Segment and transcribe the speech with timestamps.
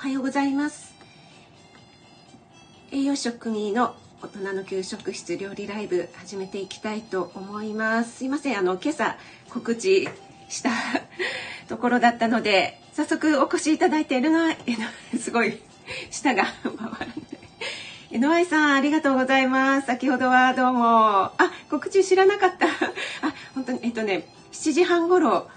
[0.00, 0.94] おはようございます。
[2.90, 8.16] 栄養食味の大人の給食室料理ライブ始めていきたいと思います。
[8.16, 9.18] すいませんあの今朝
[9.50, 10.08] 告知
[10.48, 10.70] した
[11.68, 14.56] ところだったので早速お越しいただいているのは
[15.20, 15.60] すごい
[16.10, 18.42] 舌が 回らない。
[18.42, 19.86] NY さんありがとうございます。
[19.86, 21.24] 先ほどはどうも。
[21.24, 21.34] あ
[21.68, 22.68] 告知知らなかった。
[22.68, 22.70] あ
[23.54, 25.50] 本当にえっとね7時半頃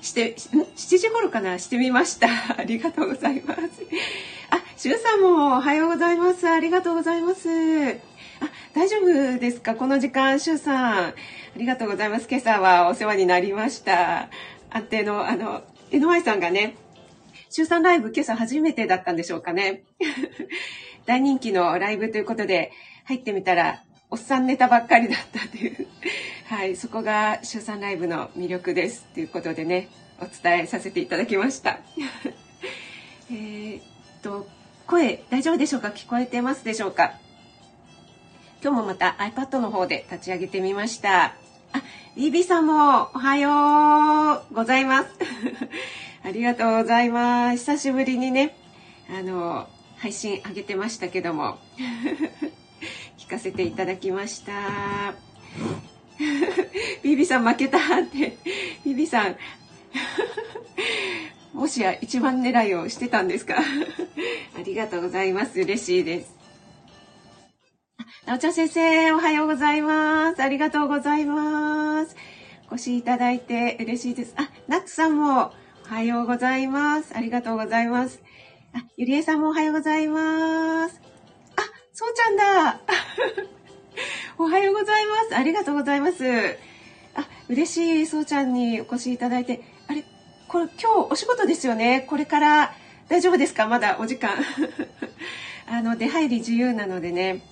[0.00, 1.58] してん？7時頃かな？
[1.58, 2.28] してみました。
[2.58, 3.60] ありがとうございます。
[4.50, 6.48] あしゅうさんもおはようございます。
[6.48, 7.48] ありがとうございます。
[7.50, 9.74] あ大丈夫ですか？
[9.74, 10.72] この時間しゅうさ
[11.02, 11.08] ん。
[11.08, 11.14] あ
[11.56, 12.26] りがとうございます。
[12.30, 14.28] 今朝はお世話になりました。
[14.70, 16.76] 安定のあの NY さんがね
[17.50, 19.82] 週3ライブ今朝初めてだったんでしょうかね。
[21.06, 22.72] 大人気のライブということで
[23.04, 25.86] 入ってみたらおっさんネタばっかりだったという、
[26.46, 29.88] はい、そこが週3ライブの魅力ですということでね、
[30.20, 31.78] お伝えさせていただきました。
[33.30, 34.48] えっと、
[34.88, 35.88] 声大丈夫でしょうか？
[35.88, 37.12] 聞こえてますでしょうか？
[38.62, 41.26] 今日もまた iPad の方で立ち上げてみました。
[41.72, 41.82] あ、
[42.16, 45.08] BB さんもおはようございます。
[46.24, 47.58] ありがとうございます。
[47.58, 48.56] 久しぶりにね、
[49.08, 51.58] あの、配信上げてましたけども、
[53.30, 54.52] かせていただきました。
[57.02, 58.36] ビビさん負けたって、
[58.84, 59.36] ビビさん、
[61.54, 63.56] もしや一番狙いをしてたんですか？
[64.58, 65.60] ありがとうございます。
[65.60, 66.34] 嬉しいです。
[68.26, 70.42] なおちゃん先生、おはようございます。
[70.42, 72.14] ありがとうございます。
[72.70, 74.34] お越しいただいて嬉しいです。
[74.36, 75.52] あ、ナッツさんも
[75.86, 77.16] おはようございます。
[77.16, 78.20] ありがとうございます。
[78.74, 81.09] あ、ゆりえさんもおはようございます。
[82.00, 82.80] そうちゃんだ。
[84.38, 85.36] おはようございます。
[85.36, 86.24] ありがとうございます。
[87.14, 89.60] あ、嬉しい、そうちゃんにお越しいただいて。
[89.86, 90.02] あれ、
[90.48, 92.06] これ今日お仕事ですよね。
[92.08, 92.72] これから
[93.08, 93.66] 大丈夫ですか？
[93.66, 94.30] まだお時間。
[95.68, 97.42] あの、出入り自由なのでね。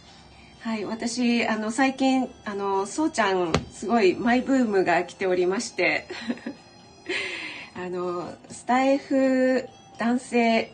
[0.61, 6.07] はい、私、あの、最近、あの、そうちゃん、すごいマイブームが来ておりまして。
[7.77, 10.73] あのスタイフ男性、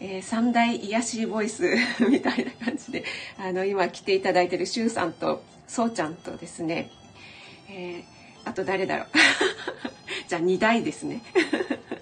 [0.00, 1.76] えー、三大癒しボイス
[2.08, 3.04] みたいな感じで
[3.38, 6.90] あの今来ていただいてるしゅうさんとそうちゃんとですね、
[7.68, 9.08] えー、あと誰だろう。
[10.28, 11.22] じゃあ2代ですね。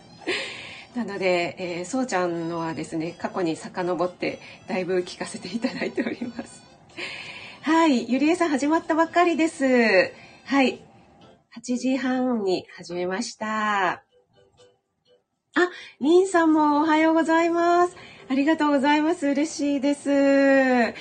[0.95, 6.63] なので、えー、そうちゃんのはですね過去に遡ってだいぶ聞かせていただいております。
[7.63, 10.13] はいゆりえさん始まったばっかりです。
[10.45, 10.81] はい
[11.57, 14.06] 8時半に始めました。
[15.59, 15.71] あ、
[16.03, 17.97] リンさんもおはようございます。
[18.28, 19.27] ありがとうございます。
[19.28, 20.94] 嬉しいです。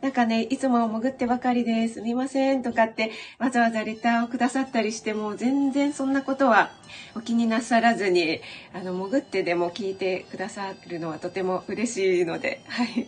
[0.00, 6.72] なんかね、いつも潜ってばかりですみませんとかってわざわざレターをくださったりしても全然そんなことは
[7.14, 8.40] お気になさらずに、
[8.74, 13.06] あの、潜ってでも聞いてくださるのはとても嬉しいので、はい。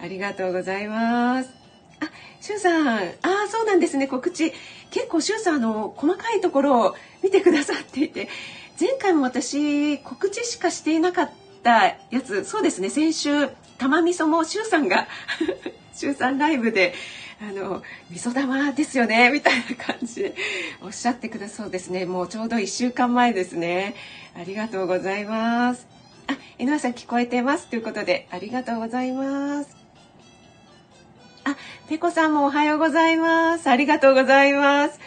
[0.00, 1.50] ありがとうございます。
[1.98, 4.52] あ、しゅうさん、ああ、そうなんですね、告知。
[4.90, 8.28] 結構しゅうさん、あの、細かいところを見てくださっていて、
[8.78, 11.30] 前回も私告知しかしていなかっ
[11.62, 12.90] たやつそうですね。
[12.90, 13.48] 先週
[13.78, 15.08] 玉味噌もしゅうさんが
[15.94, 16.94] しゅうさんライブで
[17.40, 20.34] あの味噌玉ですよねみたいな感じで
[20.82, 22.06] おっしゃってくだそうですね。
[22.06, 23.94] もうちょうど1週間前ですね。
[24.38, 25.86] ありがとうございます。
[26.28, 27.68] あ、井上さん聞こえてます。
[27.68, 29.76] ということでありがとうございます。
[31.44, 31.56] あ、
[31.88, 33.68] ペコさんもおはようございます。
[33.68, 34.98] ありがとうございます。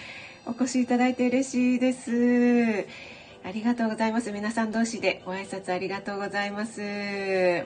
[0.46, 3.09] お越しいただいて嬉しいです。
[3.50, 4.32] ありがとうございます。
[4.32, 6.84] 皆さん同士でご挨拶ありがとうございます。
[6.84, 7.66] え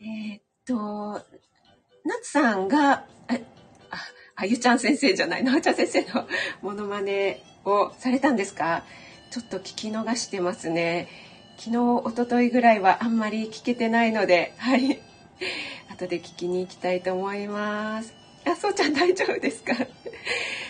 [0.00, 1.20] ー、っと、な
[2.20, 3.04] つさんが、あ、
[4.34, 6.26] あゆちゃん先生じゃない、なおちゃん先生の
[6.60, 8.82] モノマネをされたんですか？
[9.30, 11.06] ちょっと聞き逃してますね。
[11.56, 15.00] 昨日、おとといぐらいはあんまり聞けてないので、はい。
[15.88, 18.12] 後で聞きに行きたいと思います。
[18.44, 19.74] あ、そうちゃん大丈夫ですか？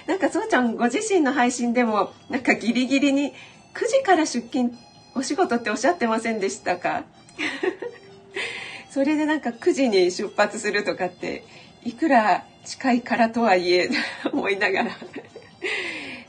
[0.06, 3.32] なんかそうちゃんご自身の配信でもなんかギリギリに
[3.75, 4.73] 9時から出勤
[5.15, 7.05] お仕事っておっしゃってませんでしたか？
[8.91, 11.45] それでなんか9時に出発するとかって
[11.85, 13.89] いくら近いからとはいえ
[14.33, 14.91] 思いながら。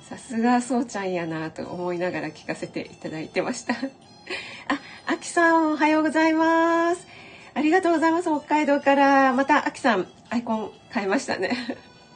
[0.10, 3.74] さすがそうちゃんやなと思いながら聞かせていただいてました。
[3.74, 3.78] あ、
[5.08, 7.08] あきさんおはようございます。
[7.56, 8.30] ありがとうございます。
[8.30, 11.58] 北海道からまたあきさんアイコン変えましたね。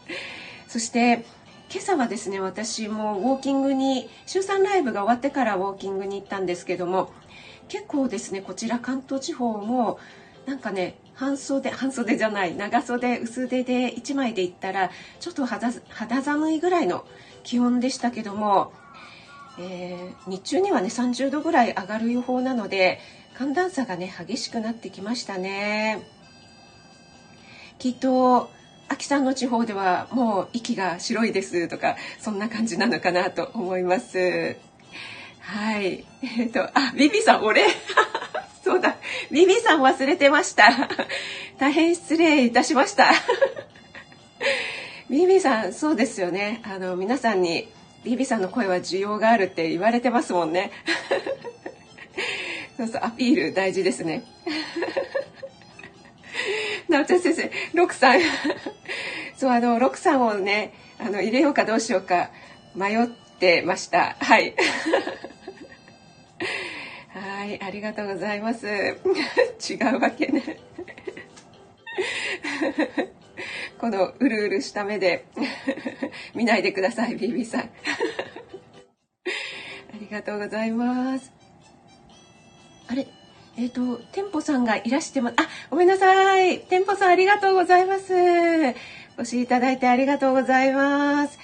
[0.68, 1.26] そして
[1.70, 7.12] 今朝はですね私もウォーキングに週3ライブが終わってからウォーキングに行ったんですけども
[7.68, 10.00] 結構ですねこちら関東地方も
[10.46, 15.72] なんかね半袖 半袖じゃない長袖薄手で1枚で行ったらちょっと肌
[16.22, 17.06] 寒いぐらいの
[17.44, 18.72] 気温でしたけども、
[19.60, 23.00] えー、日中にはね30度ぐらい上がる予報なので
[23.38, 26.02] 寒暖差がね激しくなってきましたね。
[27.78, 28.50] きっと
[28.90, 34.58] 秋さんの地方ではもう息が白いですとかそんな感じなのかなと思います。
[35.40, 36.04] はい。
[36.38, 37.66] えっ、とあビビさん俺？
[38.64, 38.98] そうだ。
[39.32, 40.90] ビビさん忘れてました。
[41.58, 43.12] 大変失礼いたしました。
[45.10, 46.62] ビビさんそうですよね。
[46.64, 47.70] あの皆さんに
[48.04, 50.72] ビビさんの声は需要があるって言われてますもんね。
[52.78, 54.24] そうそうアピール大事ですね。
[56.90, 58.20] なおちゃん先生ロクさん
[59.36, 62.32] そうあのロクさんをねあの入れようかどうしようか
[62.76, 63.08] 迷っ
[63.40, 64.16] てました。
[64.20, 64.56] はい。
[67.10, 68.68] はいありがとうございます。
[68.68, 68.92] 違
[69.96, 70.44] うわけね。
[73.80, 75.26] このうるうるした目で
[76.36, 77.62] 見ないでください、ビビさん。
[77.62, 77.70] あ
[80.00, 81.32] りがとうございます。
[82.88, 83.08] あれ？
[83.58, 85.32] えっ、ー、と、店舗さんがいらしてま。
[85.32, 85.34] あ、
[85.72, 86.60] ごめんなさい。
[86.60, 88.14] 店舗さんありがとうございます。
[89.18, 91.40] お越しいただいてありがとうございます。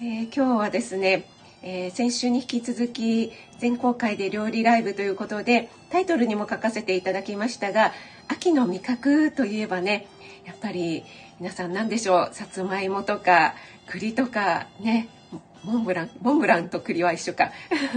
[0.00, 1.24] えー、今日はですね、
[1.62, 7.92] えー、先週に引き続き全公開で料理ライブということでタイトルにも書かせていただきましたが
[8.28, 10.06] 秋の味覚といえばね
[10.44, 11.04] やっぱり
[11.40, 13.54] 皆さん何でしょうさつまいもとか
[13.86, 15.08] 栗とかね
[15.64, 17.50] モンブランモンブランと栗は一緒か。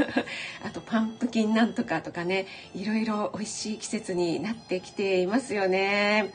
[0.66, 2.48] あとパンプキンなんとかとかね。
[2.74, 6.32] いろいろ美味しい季節になってきていますよね。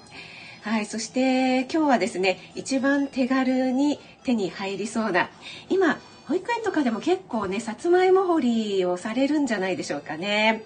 [0.62, 5.28] はいそして今日はですね一番手軽に手に入りそうな
[5.68, 5.98] 今
[6.28, 10.62] 保育園とかでも結構ねさつまいも掘りをされるんじゃないでしょうかね。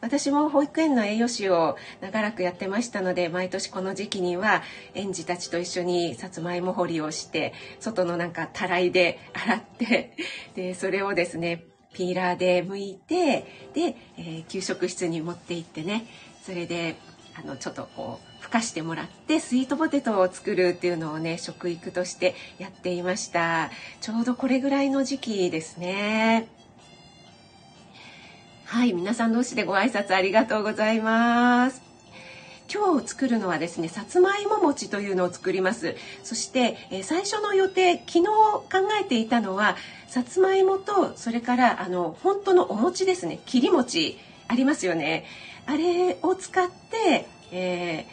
[0.00, 4.62] 私も保育園の栄養士を長らくやってましたので毎年この時期には
[4.94, 10.16] 園児たちと一緒にさつまいも掘りをして外のなんかたらいで 洗って
[10.54, 16.06] でそれをですねピーラーで剥いてで、えー、給食室に持って行ってね
[16.44, 16.96] それで
[17.34, 23.70] あのちょっとこうふかしてもらってスイートポテトを作るっていうのをね食育としてやっていました。
[24.00, 26.48] ちょうどこれぐらいの時期ですね。
[28.70, 31.80] はい皆さん同士でご挨拶ありがとうございます。
[32.70, 35.96] 今日作るのはですねさつまいも餅というのを作ります。
[36.22, 38.68] そして、えー、最初の予定昨日考
[39.00, 43.40] えていたのはさつまいもとそれからあの本当のお餅ですね。
[43.46, 44.18] 切り餅
[44.48, 45.24] ありますよね。
[45.64, 48.04] あれを使って、え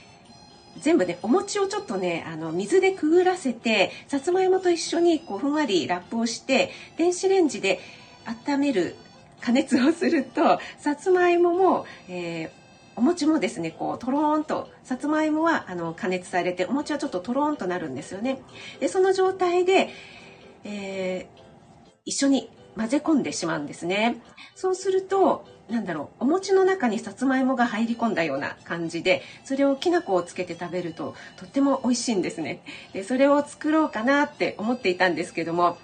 [0.77, 7.81] ー、全部ねお餅をちょっとねあの水でくぐらせてさつまいもと一緒にこうふんわりラップをして電子レンジで
[8.47, 8.95] 温める
[9.41, 12.49] 加熱をするとさつまいもも、えー、
[12.95, 18.41] お餅もですねこうとろーんとさつまいもはあの加熱されてお餅はちょっととろーんとなるんですよね。
[18.79, 19.89] でその状態で、
[20.63, 21.41] えー、
[22.05, 24.21] 一緒に混ぜ込んでしまうんですね。
[24.55, 35.77] そうするとなんだろうお餅の中にさつまいもが入り込んだような感じでそれをきな粉をつけて食べるととっても美味しいんですねでそれを作ろうかなって思っていたんですけども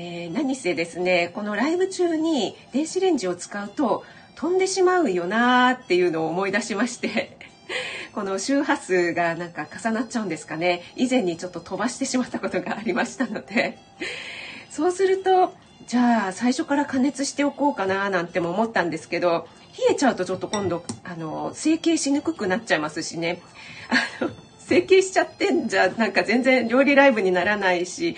[0.00, 4.04] えー、何せですねこのライブ中に電子レンジを使うと
[4.36, 7.36] 飛んでしまうよなーっていうのを思い出しまして
[8.14, 10.82] この周波数がなんか重なっちゃうんですかね。
[10.96, 13.76] 以前にちょっと飛ばしてしまったことがありましたので。
[14.70, 15.52] そうすると
[15.88, 23.42] じゃあ最初から加熱しておこうかななんても思ったんですけど冷えちゃうとちょっと今度あの成形しにくくなっちゃいますしね。
[24.20, 28.16] あの成形しちゃってんじゃなんか全然料理ライブにならないし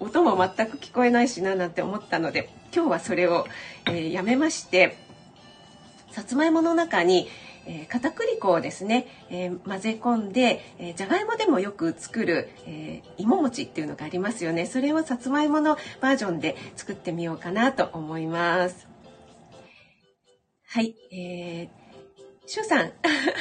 [0.00, 3.46] 音も全く聞こえないしななんて思ったので今日はそれを、
[3.86, 4.96] えー、やめまして
[6.10, 7.28] さつまいもの中に、
[7.66, 14.66] えー、片栗粉をですね、えー、混ぜ込んで、えー、じゃがいもでもよく作る、えー、芋餅っていうのがありますよね。
[14.66, 18.88] それをさつまいものバージョンで作ってみようかなと思います。
[20.66, 21.82] はい、えー
[22.46, 22.92] しゅうさん。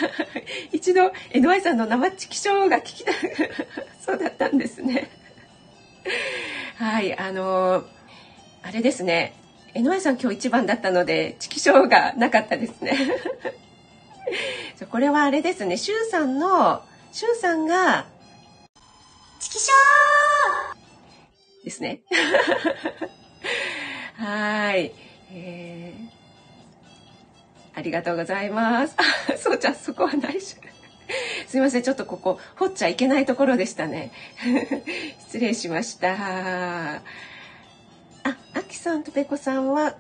[0.71, 3.11] 一度 NY さんの生チキショーが聞きた
[3.99, 5.09] そうだったんですね。
[6.77, 7.85] はい、あのー、
[8.63, 9.35] あれですね。
[9.73, 12.97] 江上さん今日一番だったので、チキショーがなかったですね。
[14.89, 15.77] これはあれですね。
[15.77, 18.05] シュウさんの、シュウさんが、
[19.39, 22.01] チキショーですね。
[24.17, 24.91] はい。
[25.33, 28.95] えー、ありがとうございます。
[28.97, 30.57] あ、そうちゃん、そこはないし。
[31.47, 34.11] すいませんちょっとここ掘っちゃいけないところでしたね。
[35.19, 36.95] 失礼しました。
[36.95, 37.01] あ
[38.23, 39.95] あきさんとぺこさんは、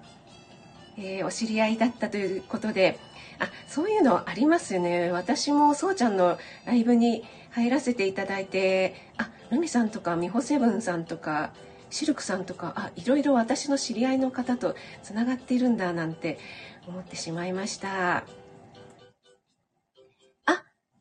[0.97, 2.99] えー、お知り合いだったということで。
[3.39, 5.11] あそういうのありますよね。
[5.11, 8.95] 私もそうちゃんのライブに入らせていただいて。
[9.17, 11.51] あルミさんとか美穂セブンさんとか
[11.89, 16.39] シルクさんとかあいろいろ私の知り合いの方とつながっているんだなんて
[16.87, 18.23] 思ってしまいました。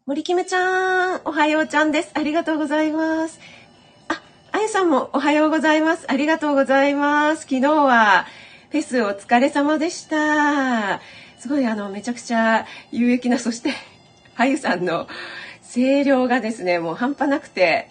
[0.07, 2.11] 森キムちゃんおはようちゃんです。
[2.14, 3.38] ありがとうございます。
[4.09, 6.11] ああゆさんもおはようございます。
[6.11, 7.42] ありがとうございます。
[7.42, 8.26] 昨日は
[8.71, 11.00] フェスお疲れ様でした。
[11.38, 13.75] すごいあのめちゃくちゃ有益なそして
[14.37, 15.07] あゆさんの
[15.75, 17.90] 声量がですねもう半端なくて。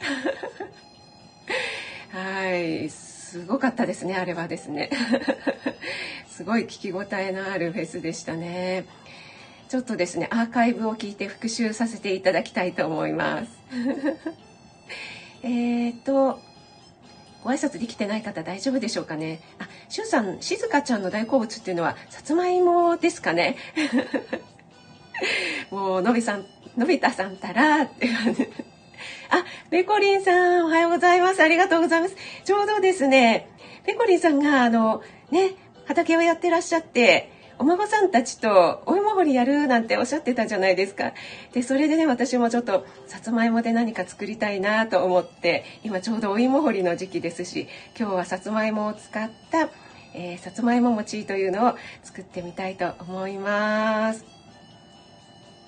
[2.12, 4.90] はいすごかったですねあれはですね。
[6.28, 8.86] すごい聞き応えのあるフェスでしたね。
[9.70, 13.52] ちょっとですねアーカイブを聞いて復習させていただきたいと思います
[15.44, 16.40] えっと
[17.44, 19.40] ご挨拶できてない方大丈夫でしょうかね？
[19.60, 23.56] あしゅうさんしずかちゃんの大好物っていうのはさつまいもですかね？
[25.72, 26.46] もうのびさん
[26.76, 28.50] のび太さんたらって感じ
[29.30, 31.42] あ、ペコリンさん、おはようございます。
[31.42, 32.16] ありがとうございます。
[32.44, 33.48] ちょうどですね、
[33.86, 35.52] ペコリンさんが、あの、ね、
[35.86, 41.12] 畑をやってらっしゃって、お孫さんたちとお芋掘りやるなんておっしゃってたじゃないですか。
[41.52, 47.68] で、それでね、私もちょっとさつまいもで何か作りたいなと思って、今ちょうどお芋掘りの時期ですし、
[48.00, 49.70] 今日はさつまいもを使った、
[50.14, 54.24] えー、さつまいも餅というのを作ってみたいと思います。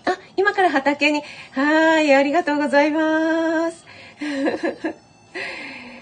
[0.05, 1.21] あ、今から畑に。
[1.51, 3.86] はい、ありがとうございます。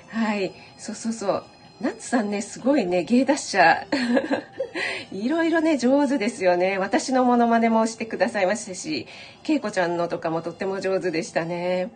[0.09, 1.43] はい、そうそうそう。
[1.81, 3.85] ナツさんね、すごいね、芸達者。
[5.13, 6.77] いろいろね、上手ですよね。
[6.77, 9.07] 私のモノマネもしてくださいましたし、
[9.43, 11.89] けいこちゃんのとかもとっても上手でしたね。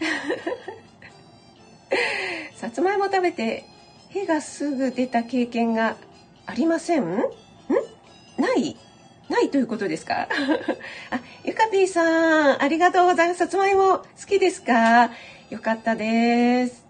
[2.56, 3.64] さつまいも食べて、
[4.10, 5.96] 火がすぐ出た経験が
[6.46, 7.04] ありません？
[7.04, 7.16] ん？
[8.38, 8.76] ない？
[9.28, 10.26] ないということですか？
[11.10, 13.38] あ、ゆかぴーさん、ありがとうございます。
[13.38, 15.10] さつまいも好きですか？
[15.50, 16.81] よかったです。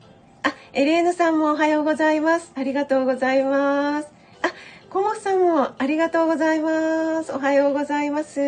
[0.43, 2.53] あ、エレーヌさんもおはようございます。
[2.55, 4.09] ありがとうございます。
[4.43, 4.53] あ、
[4.91, 7.33] コモフさんもありがとうございます。
[7.33, 8.41] おはようございます。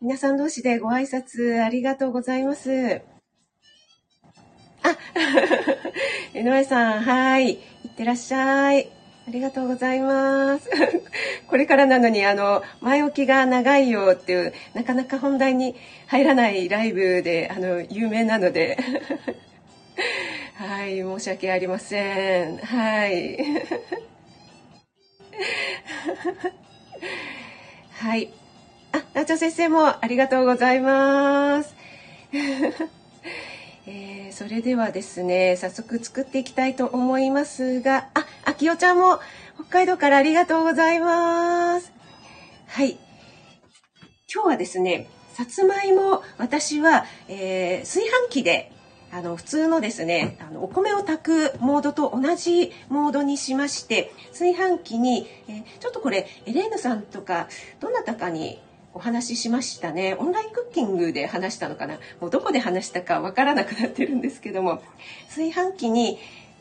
[0.00, 3.02] 皆さん同士でご挨拶ありがとうございます。
[4.82, 4.98] あ、
[6.34, 7.52] 江上さん、はい。
[7.52, 8.88] いってらっしゃい。
[9.26, 10.68] ありがとうございます。
[11.48, 15.74] これからなのに、あの、前置きが長いよっていう、なかなか本題に
[16.06, 18.78] 入らないライブで、あの、有名なので。
[20.54, 22.58] はい、申し訳ありません。
[22.58, 23.38] はい。
[27.92, 28.32] はい。
[28.92, 31.74] あ、ナチョ先生もありがとうございます。
[33.86, 39.20] えー、それではですね早速作っていきたいと思いますがあ、あきおちゃんも
[39.56, 41.92] 北海道からありがとうございます
[42.66, 42.98] はい
[44.32, 48.72] 今日はですねさつまいも私は、えー、炊飯器で
[49.14, 57.46] あの普通のですねあのお米を炊くモードと同じモードにしまして炊飯器に、え、ちょっとこれエレーヌさんとか
[57.78, 58.60] どなたかに
[58.92, 60.16] お話ししましたね。
[60.18, 64.82] オンラインクッキングで話したのかなもうどこで話したかわからなくなってるんですけども、
[65.28, 66.18] 炊飯器に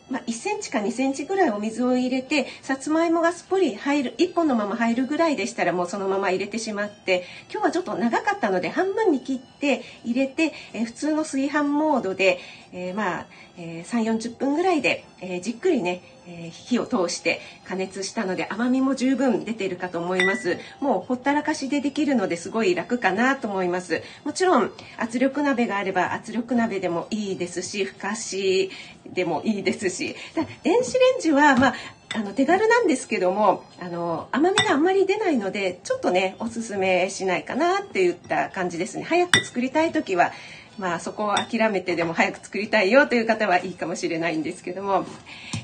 [0.10, 12.40] まあ、1センチか2センチぐらいお水を入れてさつまいもがすっぽり入る1本のまま入るぐらいでしたらもうそのまま入れてしまって今日はちょっと長かったので半分に切って入れて、えー、普通の炊飯モードで、
[12.74, 13.26] えー、まあ、
[13.58, 20.58] えー、3 4 0分ぐらいで、えじっくりね、え火を通して加熱したので甘みも十分出ているかと思います。
[20.80, 24.02] もうほったらかしでできるのですごい楽かなと思います。
[24.24, 28.72] もちろん圧力鍋があれば圧力鍋でもいいですしふかし
[29.06, 30.16] でもいいですし。
[30.64, 31.76] 電子レンジはまあ
[32.16, 39.04] あの手軽なんですけどもあの甘みがあんまり出ないのでちょっとねおすすめしないかなって言った感じですね。
[39.04, 40.32] 早く作りたい時は
[40.78, 45.06] まあそこを諦めてでも早く作りたいよという方はいいかもしれないんですけども。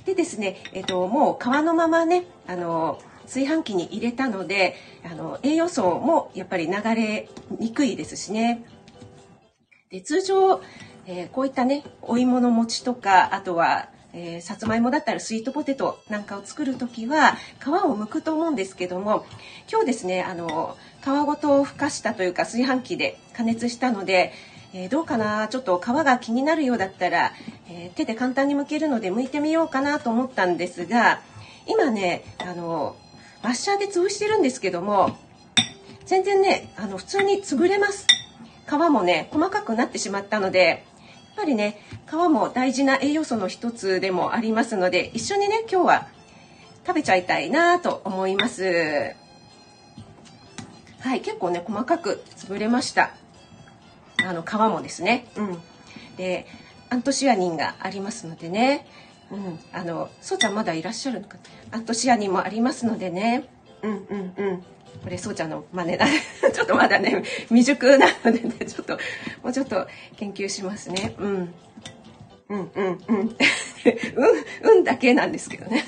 [0.06, 7.30] でですね、えっと、もう皮のままねあの炊飯器に入れたのであの栄養素もやっぱり流れ
[7.60, 8.64] にくいですしね。
[9.90, 10.62] で通常
[11.12, 19.26] えー、こういったねお芋の餅とかあとは、えー、さつまいもだったらスイートポテトなんかを作る時は皮を剥くと思うんですけども
[19.72, 24.34] 今日ですねあの皮ごとふかしたというか炊飯器で加熱したので、
[24.74, 25.48] えー、どうかな？
[25.48, 27.34] ちょっと皮が気になるようだったら、
[27.70, 31.22] え手で簡単に剥けるので剥いてみようかなと思ったんですが
[31.68, 32.96] 今ねあの
[33.44, 35.18] マッシャーで潰してるんですけども
[36.06, 38.06] 全然ねあの普通に潰れます。
[38.68, 40.80] 皮もね細かくなってしまったのでやっ
[41.36, 46.08] ぱりね皮も大事な栄養素の一つでもありますので一緒にね今日は
[46.86, 49.16] 食べちゃいたいなと思います。
[51.02, 53.16] はい結構ね細かく潰れました。
[54.30, 55.58] あの皮もですねうん
[56.18, 56.46] で
[56.92, 58.86] アントシアニンがありますのでね。
[59.32, 61.38] うん、あの、そうちゃんまだいらっしゃるのか？
[61.72, 63.44] アントシアニンもありますのでね。
[63.84, 64.64] うんうんうん。
[65.04, 66.08] これそうちゃんの真似だ。
[66.52, 68.94] ちょっとまだね、未熟なのでね、ちょっと、
[69.44, 71.14] もうちょっと研究しますね。
[71.20, 71.54] うん。
[72.50, 73.18] うんうんうん。
[74.66, 75.86] うん、うんだけなんですけどね。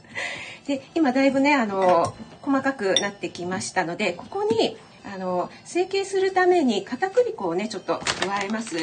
[0.68, 8.76] で、今だいぶね、あの、細かくなってきましたので、ここに、あの、成形するために片栗粉をね、ちょっと加えます。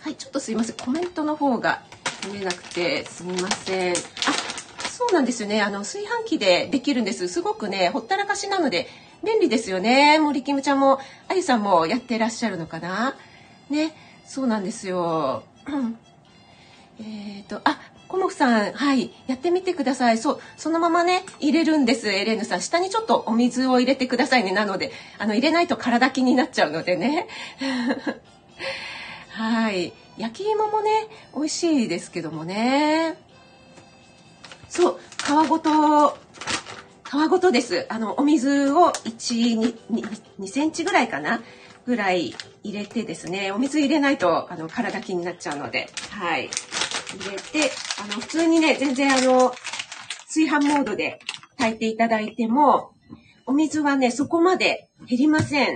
[0.00, 0.76] はい、ちょっとすいません。
[0.76, 1.82] コメントの方が
[2.26, 3.92] 見えなくてすみません。
[3.92, 3.96] あ、
[4.88, 5.60] そうなんですよね。
[5.60, 7.28] あの、炊飯器でできるんです。
[7.28, 8.88] すごくね、ほったらかしなので
[9.22, 10.18] 便利ですよね。
[10.18, 13.14] 森キムちゃんも、あゆさんもやってらっしゃるのかな
[13.68, 15.44] ね、そうなんですよ。
[17.00, 17.78] えっと、あ、
[18.10, 20.18] コモフさん、はい、やってみてください。
[20.18, 22.60] そう、そのままね、入れるんです、エレーヌさん。
[22.60, 24.50] 下にちょっとお水を入れてくださいね。
[24.50, 27.28] なので、あの、入れないと体気になっちゃうのでね。
[29.30, 29.92] はい。
[30.18, 30.90] 焼き芋もね、
[31.36, 33.16] 美味しいですけどもね。
[34.68, 36.18] そう、皮ごと、
[37.04, 37.86] 皮ごとです。
[37.88, 41.42] あの、お水を1、2, 2センチぐらいかな？
[41.86, 46.50] ぐらい入れてですね、お水入れないと、あの、体気になっちゃうので、はい。
[47.18, 47.70] 入れて、
[48.02, 49.52] あの、普通にね、全然あの、
[50.26, 51.20] 炊飯モードで
[51.58, 52.92] 炊いていただいても、
[53.46, 55.74] お水はね、そこまで減りません。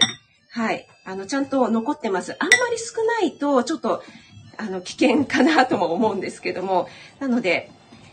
[0.50, 0.86] はい。
[1.04, 2.36] あの、ちゃんと残ってます。
[2.38, 4.02] あんまり少ないと、ちょっと、
[4.56, 6.88] あの、危険かなとも思うんですけども、
[7.18, 7.70] なので、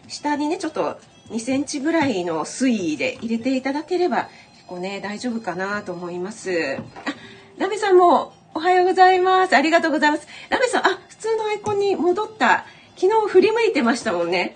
[0.08, 0.98] 下にね、ちょっと
[1.30, 6.78] 2センチぐらいの水位で入れていただければ、結構ね、大丈夫かなと思います。
[7.06, 7.13] あ、
[7.58, 9.56] ラメさんもおはようございます。
[9.56, 10.28] ありがとうございます。
[10.50, 12.66] ラメさん、あ、普通のアイコンに戻った。
[13.01, 14.55] 昨日振り向いてましたもんね。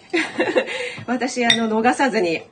[1.07, 2.43] 私、あの、逃さずに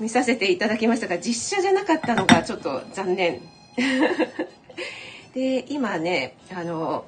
[0.00, 3.42] 見させていただきましたが、実写じゃなかったのがちょっと残念。
[5.34, 7.04] で今ねあの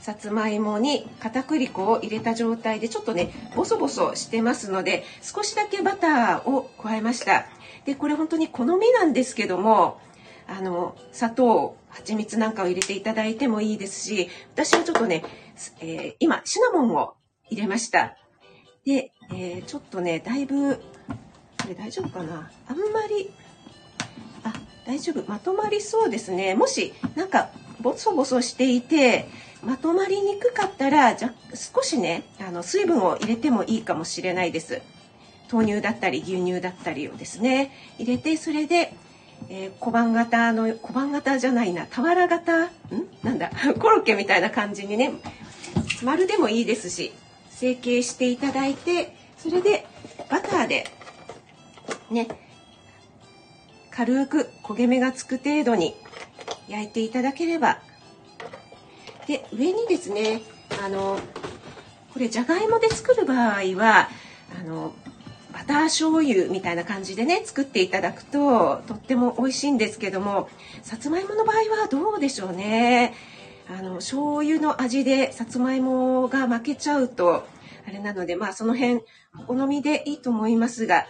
[0.00, 7.46] さつまいもに片栗粉を入れた状態でちょっとねボソボソしてますので少しだけバターを加えました
[7.84, 10.00] でこれ本当に好みなんですけども
[10.48, 15.24] あの砂糖蜂蜜なんかを入れていただいてもいいですし私はちょっとね、
[15.80, 17.14] えー、今シナモンを
[17.52, 18.16] 入れました。
[18.84, 20.82] で、えー、ちょっとねだいぶこ
[21.68, 22.50] れ大丈夫かな？
[22.68, 23.30] あんまり
[24.42, 24.52] あ
[24.86, 25.22] 大丈夫。
[25.30, 26.54] まとまりそうですね。
[26.54, 29.28] もしなんかボソボソしていて
[29.62, 34.82] まとまりにくかったらじゃ少しねあの水分を入れてもいいかもしれないです。
[35.52, 37.70] 豆乳だったり牛乳だったりをですね。
[37.98, 38.94] 入れてそれで、
[39.50, 41.86] えー、小判型の小判型じゃないな。
[41.86, 42.64] 俵型？
[42.64, 42.70] ん？
[43.22, 43.50] なんだ？
[43.78, 45.12] コロッケみたいな感じにね。
[46.02, 47.12] 丸でもいいですし。
[47.62, 49.86] 成形していただいてそれで
[50.28, 50.84] バターで
[52.10, 52.26] ね
[53.92, 55.94] 軽く焦げ目がつく程度に
[56.66, 57.78] 焼いていただければ。
[59.28, 60.42] で上にですね
[60.84, 61.20] あの
[62.12, 64.08] これじゃがいもで作る場合は
[64.60, 64.92] あの
[65.52, 70.48] バター醤油みたいな感じでね作っていただくととっても美味しいんですけども
[70.82, 73.14] さつまいもの場合はどうでしょうね。
[73.70, 77.46] あの醤油の味でさつまいもが負けちゃうと
[77.86, 79.00] あれなのでまあその辺
[79.38, 81.06] お好みでいいと思いますが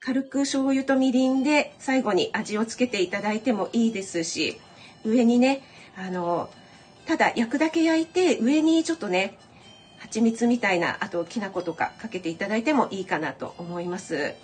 [0.00, 4.58] 軽く醤油とみりんで最後に味をつけていただいてもいいですし
[5.04, 5.62] 上にね
[5.96, 6.50] あの
[7.06, 9.38] ただ焼くだけ焼いて上にちょっとね
[9.98, 14.34] 蜂蜜みたいなあときな粉とかかけていただいてもいいかなと思います。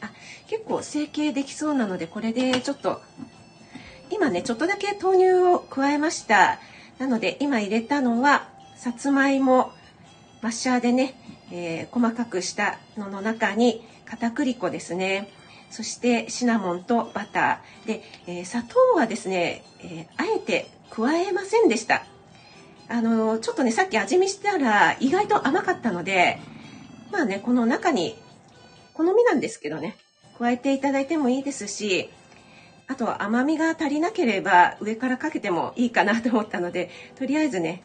[0.00, 0.10] あ
[0.48, 3.00] 結構成形できそうなのでこれでちょっと
[4.10, 6.60] 今ねちょっとだけ豆乳を加えました。
[6.98, 9.72] なので今入れたのはさつまいも
[10.42, 11.14] マッシャーでね、
[11.52, 15.28] えー、細かくしたのの中に片栗粉ですね。
[15.70, 17.86] そしてシナモンとバター。
[17.86, 22.04] で、えー、砂糖はですね、えー、あえて加えませんでした。
[22.90, 26.40] あのちょっとねさっき味見したら意外と甘かったので
[27.12, 28.16] まあねこの中に
[28.94, 29.96] 好みなんですけどね
[30.38, 32.10] 加えていただいてもいいですし
[32.88, 37.84] あと甘みが足りなければ上からかけてもいいかなと思ったのでとりあえずね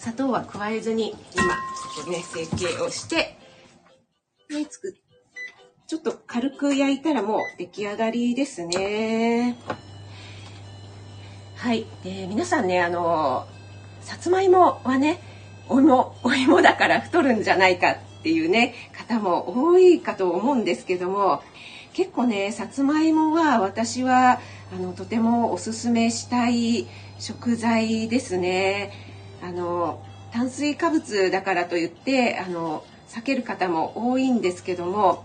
[0.00, 3.36] 砂糖は加えずに今ちょっとね成形をして
[4.48, 4.94] ね、作
[5.86, 9.58] ちょっと軽く焼いたらもう出来上がりですね。
[11.56, 11.84] はい。
[12.02, 13.46] で、皆さんね、あの、
[14.00, 15.20] さつまいもはね、
[15.68, 21.42] お芋、お芋だから太るんじゃないかっていうね、方も多いかと思うんですけども、
[21.92, 24.40] 結構ね、さつまいもは私は、
[24.72, 26.86] あの、とてもおすすめしたい
[27.18, 29.09] 食材ですね。
[29.42, 35.24] あの、炭水化物だからといって、あの、避ける方も多いんですけども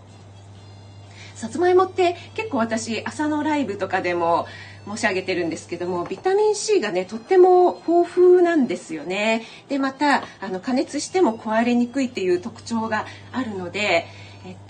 [1.35, 4.47] さつまいもって結構私朝のライブとかでも
[4.87, 9.43] 申し上げてるんですけどもビタミン C がねとっても豊富なんですよね。
[9.67, 14.05] でまたあの加熱しても壊れにくいっていう特徴があるので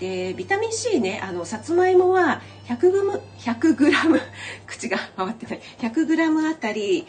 [0.00, 4.20] えっビタミン C ねあのさつまいもは 100, グム100グラム
[4.66, 5.60] 口が回ってない。
[5.78, 7.06] 100グラムあたり、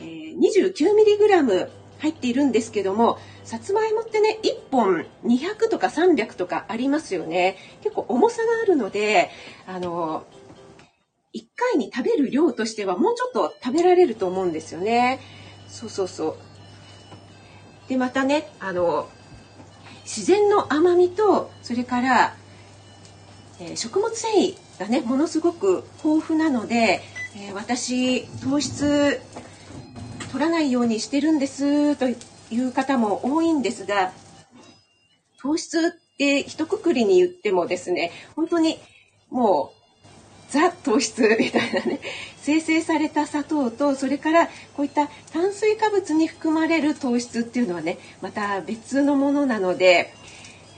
[0.00, 7.56] えー、29ミリグラム入っているんですけどもさつまいもってね1本200とか300とかありますよね。
[7.82, 9.30] 結構重さがあるので
[9.66, 10.26] あの
[11.34, 15.20] 1回に食べる量としてはもうちょっと食べられると思うんですよね。
[15.68, 16.36] そうそうそう。
[17.88, 19.08] でまたねあの
[20.04, 22.36] 自然の甘みとそれから、
[23.60, 27.02] えー、食物繊維がねものすごく豊富なので、
[27.36, 29.20] えー、私糖質
[30.32, 32.14] 取らないようにしてるんですとい
[32.60, 34.12] う方も多いんですが
[35.40, 38.78] 糖質って一括りに言ってもですね本当に
[39.30, 39.76] もう
[40.50, 42.00] ザ糖質みたいなね
[42.42, 50.14] 生成された砂糖とそれからこういった炭水化物に含まれる糖質っていうのはねまた別のものなので、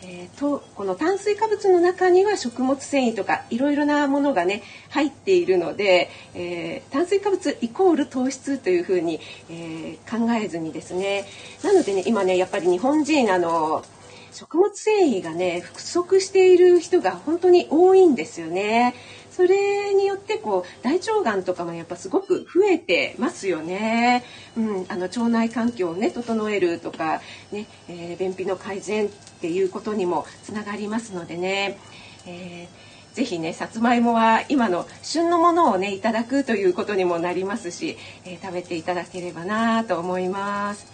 [0.03, 11.27] えー、とこの炭水化物の中には食物繊維とかいろいろなものがね入っているので、えー、炭水化物イコール糖質というふうに、えー、考えずにですね
[11.65, 13.85] なのでね今ねやっぱり日本人あの
[14.33, 18.95] 食物繊維がね不足している人が本当に多いんですよね。
[19.39, 24.25] それによってこう大腸がんとかもやっぱすごく増えてますよね。
[24.57, 27.21] うん、あの腸内環境をね整えるとか
[27.53, 29.09] ね、えー、便秘の改善
[29.39, 31.79] っていうことにもつながりますのでね。
[32.27, 40.87] えー、ぜひねさつまいもは今の旬のものをねいただくということにもなりますし、えー、食べていただければなと思います。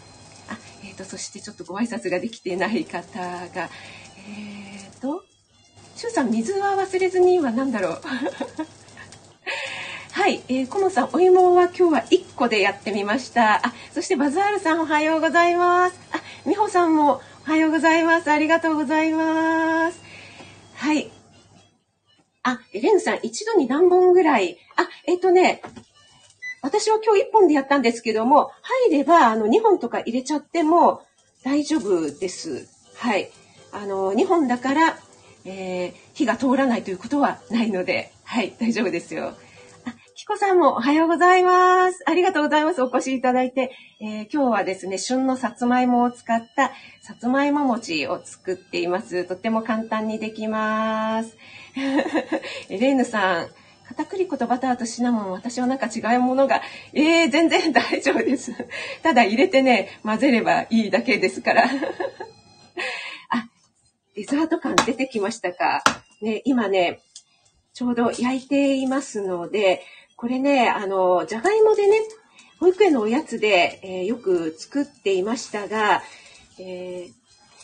[0.48, 3.70] あ、えーと、そしてちょっとご挨拶ができてない方が、
[4.28, 5.24] えーと
[5.96, 8.00] しゅうさん、水は忘れずには何だろう？
[10.12, 13.64] はい、えー、コモさん、お芋は今日は1個でやってみました。
[13.66, 15.98] あ、そしてバザールさん、おはようございます。
[16.12, 18.30] あ、美穂さんもおはようございます。
[18.30, 20.00] ありがとうございます。
[20.76, 21.10] はい。
[22.42, 24.56] あ、エレンさん、一度に何本ぐらい？
[24.76, 25.60] あ、えっ、とね、
[26.62, 28.50] 私は今日1本でやったんですけども、
[28.88, 31.02] 入れば、あの、2本とか入れちゃっても
[31.44, 32.66] 大丈夫です。
[32.96, 33.30] はい。
[33.72, 34.98] あの、2本だから、
[35.44, 39.34] えー、火が通らないということはないので、はい、大丈夫ですよ。
[40.24, 42.02] あ、キコさんもおはようございます。
[42.06, 42.82] ありがとうございます。
[42.82, 49.24] お越しいただいて、えー、今日はですね、旬のさつまいもを使ったさつまいも餅を作っています。
[49.24, 51.36] とっても簡単にできます。
[52.70, 53.48] エ レーヌさん、
[53.86, 56.62] 片栗粉とバターとシナモン、私はなんか違うものが、
[56.94, 58.54] えー、全然大丈夫です。
[59.02, 61.64] ただ入れてね、混ぜればいいだけですから。
[63.28, 63.48] あ
[64.16, 65.84] デザート感出てきましたか？
[66.22, 67.00] ね、今ね、
[67.74, 69.82] ちょうど焼いていますので、
[70.24, 71.98] これね、あの、じゃがいもでね、
[72.58, 76.02] 保育園のおやつで、えー、よく作っていましたが、
[76.58, 77.12] えー、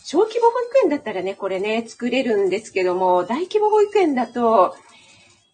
[0.04, 4.76] 小規模保育園だったらね、これね、作れるんですけども、大規模保育園だと、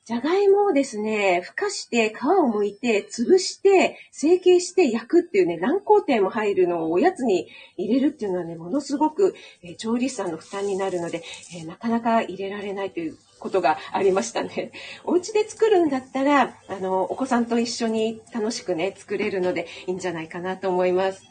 [0.05, 11.23] じゃがいもをですね、ふかして皮を剥いて潰して成形して焼くっていうね、何工程も入るのをおやつに入れるっていうのはね、ものすごく、えー、調理師さんの負担になるので、
[11.57, 14.73] えー、なかなか入れられないということがありましたね。
[15.05, 21.23] お家で作るんだったら、あの、お子さんと一緒に楽しくね、作れるのでいいんじゃないかなと思います。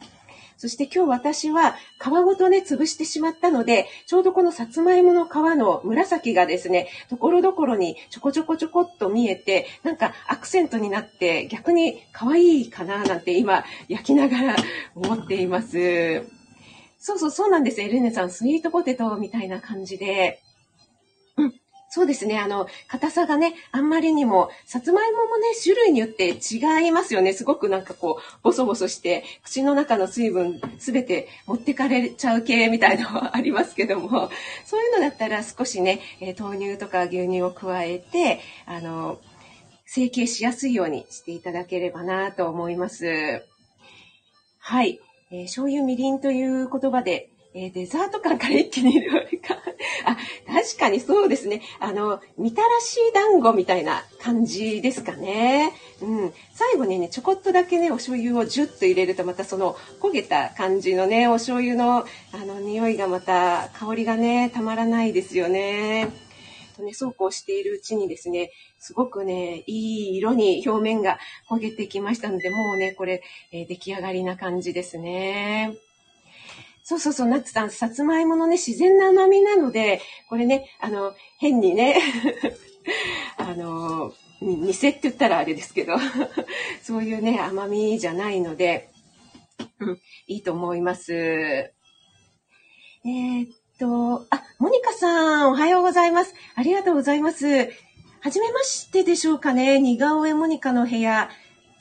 [0.57, 14.55] そして今日私は皮ごとね、潰してしまったので、ちょうどこのさつまいもの皮の紫がですね、ところどころにちょこちょこちょこっと見えて、なんかアクセントになって逆に可愛いかななんて今焼きながら
[14.95, 16.23] 思っています。
[16.99, 17.81] そうそうそうなんです。
[17.81, 20.41] エレネさん、スイートポテトみたいな感じで、
[21.95, 22.37] そうですね。
[22.37, 27.31] あの、硬さがね、あんまりにも、さつまいももね、種類によって違いますよね。
[27.31, 34.29] すごくなんかこう、ボソボソして、口の中の水分すべて持ってかれちゃう系みたいのはありますけども、
[34.65, 39.21] そういうのだったら少しね、え豆乳とか牛乳を加えて、あの、
[39.85, 43.41] 成形しやすいようにしていただければなと思います。
[44.59, 44.99] はい。
[45.31, 49.54] えー、醤油みりんという言葉でえー、デザート感から一気に料理か。
[50.05, 51.61] あ、確かにそうですね。
[51.79, 55.71] あの、みたらし団子みたいな感じですかね。
[56.01, 56.33] うん。
[56.53, 66.25] 最後にね、ちょこっとだけね、お醤油をジュッと入れると、またその焦げた感じのね、お醤油の、あの、匂いがまた、香りがね、たまらないですよね。
[66.75, 71.17] とね、そうこうしているうちにですね、すごくね、いい色に表面が
[71.49, 75.75] 焦げてきましたので、もうね、これ、えー、出来上がりな感じですね。
[76.87, 81.99] そうそうそう、ナッツさん、さつまいものね、自然な甘みなので、これね、あの、変にね、
[83.37, 85.95] あの、偽って言ったらあれですけど、
[86.83, 88.91] そういうね、甘みじゃないので、
[89.79, 91.11] うん、いいと思います。
[91.15, 96.35] えー、っと、あ、モニカさん、おはようございます。
[96.53, 97.71] ありがとうございます。
[98.19, 99.79] はじめましてでしょうかね。
[99.79, 101.31] 似顔絵モニカの部屋。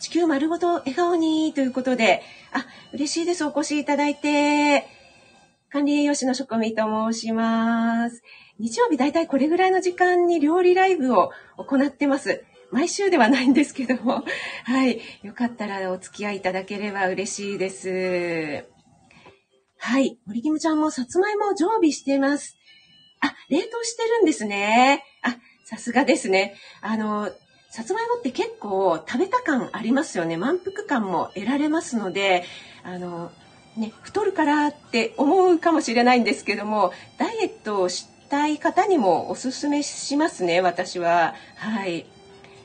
[0.01, 3.45] 地球丸ごと笑顔にということで、あ、嬉しいです。
[3.45, 4.94] お越しいただいて。
[5.75, 8.23] 管理栄養士の職味と申します。
[8.61, 12.45] 日曜日だいたいこれぐらいの時間に料理ライブを行ってます。
[12.71, 14.23] 毎週ではないんですけども、
[14.63, 15.01] はい。
[15.25, 18.65] よかったらお付き合いいただければ嬉しいです。
[19.79, 20.17] はい。
[20.27, 22.57] 森キムちゃんもさつまいも常備してます。
[23.21, 25.03] あ、冷凍してるんですね。
[25.23, 26.55] あ、さすがですね。
[26.83, 27.33] あの、
[27.71, 30.37] さつまいもって結構食べた感ありますよね。
[30.37, 32.45] 満腹感も得られますので、
[32.85, 33.33] あの、
[33.77, 41.35] ね、太るからって思うかもしれないんですけども、ダイエットをしたい方にもおすすめしますね、私は。
[41.57, 42.07] はい。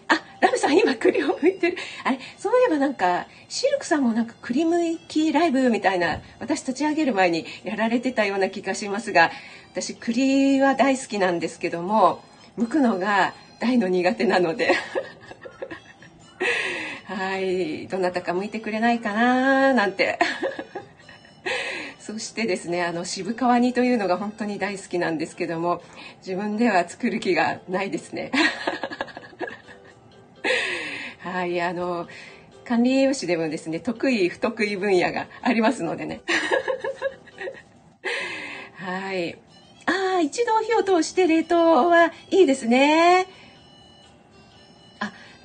[0.08, 1.78] あ、ラムさん今栗を剥いてる。
[2.04, 9.32] あれ、そういえばなんか、シルクさんもなんか栗むきライブみたいな、私立ち上げる前にやられてたような気がしますが、
[9.72, 12.22] 私栗は大好きなんですけども、
[12.60, 14.74] 剥くのが大の苦手なので
[17.06, 20.20] はいどなたか向いてくれないかななんて
[22.10, 25.84] そしてですねあの渋皮煮というのが本当に大好きなんですけども
[26.26, 28.32] 自分では作る気がないですね。
[31.22, 32.08] はいあの
[32.66, 36.22] 管理栄養士でもですね得意不得意分野がありますのでね。
[38.74, 39.38] はい。
[39.86, 43.28] ああ一度火を通して冷凍はいいですね。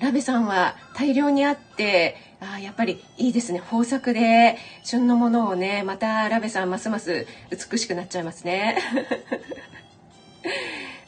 [0.00, 2.16] ラベさんは大量にあって
[2.52, 3.62] あやっぱりいいですね。
[3.64, 8.76] 豊作で旬のものをねまたラベさんますます美しくなっちゃいますね。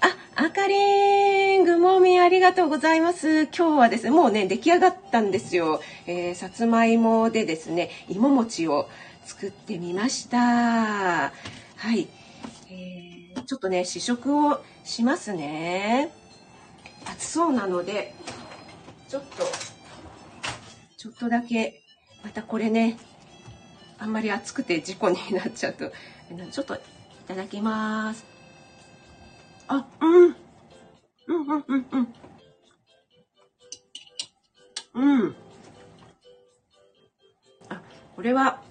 [0.01, 3.47] ああかりんぐもみありがとうございます。
[3.47, 8.89] 今日はですねもうね出来上がったんですよ、えー、さつまいもでですね芋餅を
[9.25, 10.39] 作ってみました。
[10.39, 11.33] は
[11.95, 12.09] い、
[12.71, 16.11] えー、ちょっとね試食をしますね。
[17.05, 18.15] 熱そうなので
[19.09, 19.45] ちょっと、
[20.97, 21.75] ちょっとだけ、
[22.25, 22.97] またこれね、
[23.99, 25.91] あんまり熱くて事故になっちゃうと、
[26.51, 26.79] ちょっとい
[27.27, 28.25] ただきます。
[29.69, 30.37] あ、うん。
[31.27, 32.09] うん、うん、うん、うん。
[34.95, 35.35] うん。
[37.69, 37.83] あ、
[38.15, 38.63] これは、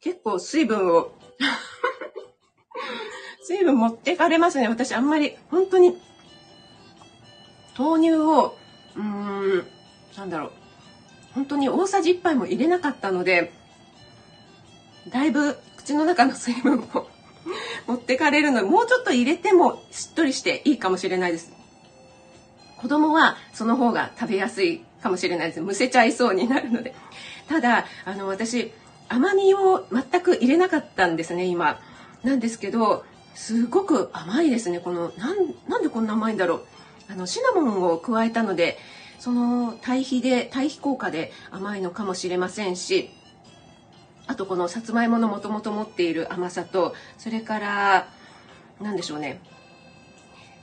[0.00, 1.12] 結構水分を
[3.42, 4.66] 水分持ってかれますね。
[4.66, 5.96] 私あんまり、本当に、
[7.78, 8.56] 豆乳を
[8.96, 9.02] うー
[9.62, 9.66] ん、
[10.16, 10.59] なんだろう。
[11.40, 13.50] 本当に大さじ1杯も入れなかったので、
[15.08, 17.08] だいぶ口の中の水分も
[17.86, 21.50] 持ってかれるので、もうちょっと入れてもしっとりしていいかもしれないです。
[22.76, 25.62] 子供はその方が食べやすいかもしれないです。
[25.62, 26.94] むせちゃいそうになるので。
[27.48, 28.70] ただ、あの、私、
[29.08, 31.80] 甘みを全く入れなかったんですね、今。
[32.22, 34.78] なんですけど、すごく甘いですね。
[34.78, 35.36] この、なん、
[35.68, 36.66] なんでこんな甘いんだろう。
[37.10, 38.78] あのシナモンを加えたので
[39.20, 43.10] その対比で対比効果で甘いのかもしれませんし
[44.26, 48.08] あとこのさつまいものもともと持っている甘さとそれから
[48.80, 49.40] 何でしょうね。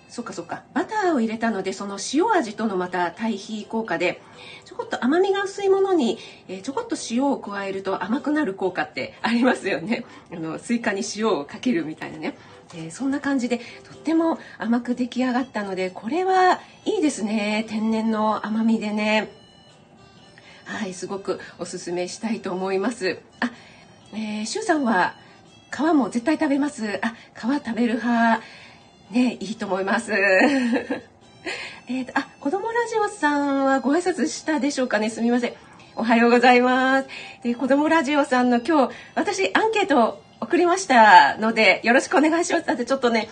[0.10, 0.64] そっかそっか。
[0.74, 4.22] バターを入れたのでその塩味とのまた対比効果で
[4.64, 6.18] ちょこっと甘みが薄いものに、
[6.48, 10.06] え、ちょこっと塩を加えると甘くなる効果ってありますよね。
[10.32, 12.38] あのスイカに塩をかけるみたいなね。
[12.74, 17.66] えー、そんな感じでとっても甘く出来上がったのでこれはいいですね。
[17.70, 19.30] 天然の甘みでね。
[20.66, 23.20] はいすごくおすすめしたいと思います。
[23.40, 23.52] あ、
[24.14, 25.16] えー、シュウさんは
[25.72, 27.00] 皮も絶対食べます。
[27.02, 28.42] あ皮食べる派。
[29.12, 30.12] ねいいと思います。
[31.88, 35.10] えっとあ子供ラジオさんはご挨拶したでしょうかね。
[35.10, 35.54] すみません。
[36.00, 37.08] おはようございます。
[37.42, 42.66] で、子供ラジオさんの今日、私アンケート送りましたので、よろしくお願いします。
[42.66, 43.28] だってちょっとね、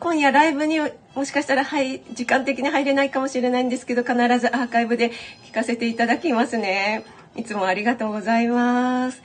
[0.00, 0.78] 今夜ライブに
[1.14, 5.12] もしかしたら、はい、時間的に入れないかもしれないんですけど、必ずアーカイブで
[5.44, 7.04] 聞かせていただきますね。
[7.36, 9.22] いつもありがとうございます。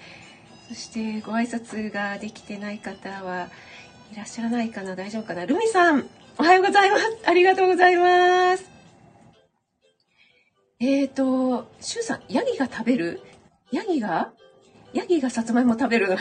[0.69, 3.47] そしてご挨拶ができてない方は
[4.13, 7.03] いらっしゃらないかな大丈夫かなルミさん、おはようございます。
[7.25, 8.69] ありがとうございます。
[10.79, 13.21] えっ、ー、と、シュウさん、ヤギが食べる？
[13.71, 14.31] ヤギが？
[14.93, 16.17] ヤギがさつまいも食べる？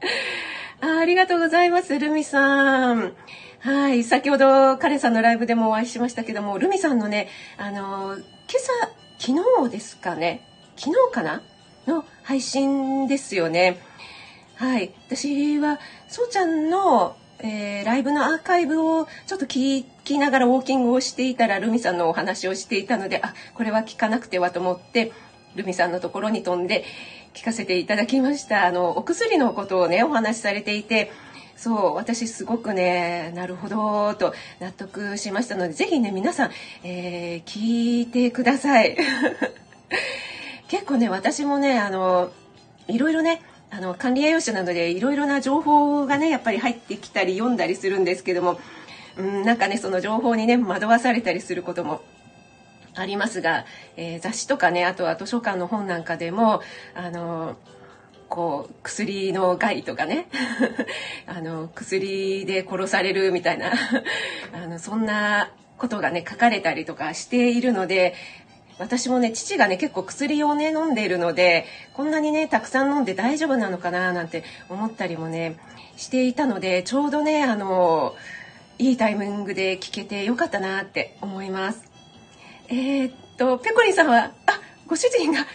[0.80, 3.14] あありがとうございます、ルミさん。
[3.60, 4.04] はい。
[4.04, 8.22] 先ほど、カレンさんのライブでもお会いしましたけども、ルミさんのね、あの、今
[8.54, 8.72] 朝、
[9.18, 10.46] 昨日ですかね。
[10.76, 11.42] 昨日かな？
[11.86, 13.78] の配信ですよね。
[14.56, 14.92] はい。
[15.08, 25.12] 私は、そうちゃんの、えー、ライブのアーカイブをちょっと聞きながらウォーキングをしていたら、ルミさんのお話をしていたので、あ、これは聞かなくてはと思って、
[25.54, 26.84] ルミさんのところに飛んで
[27.36, 28.64] 聞かせていただきました。
[28.64, 31.12] あの、お薬のことをね、お話しされていて、
[31.56, 36.50] そう私すごくねなるほどと納得しましたのでぜひね皆さん、
[36.84, 38.96] えー、聞いてください
[40.68, 42.30] 結構ね私もねあの
[42.88, 48.60] いろいろねあの管理栄養士なのでいろいろな情報がねやっぱり入ってきたり読んだりするんですけども
[49.16, 52.02] うんなんかねその情報にね惑わされたりすることも
[52.96, 53.64] ありますが、
[53.96, 56.62] えー、雑誌とかねあとは図書館の本なんかでも
[56.94, 57.56] あの
[58.28, 60.26] こう薬の害とかね
[61.26, 63.72] あの薬で殺されるみたいな
[64.52, 68.14] あのそんなことがね書かれたりとかしているので
[68.78, 75.56] 私もね父がね結構薬をね飲んでいるのでこんなにねたくさん飲んで大丈夫なのかななんて思ったりもね
[75.96, 78.14] していたのでちょうどねあの
[78.78, 81.95] いいタイミングで聞けてよかったなって思います。
[82.68, 85.46] えー、っとペコリンさんはあご主人が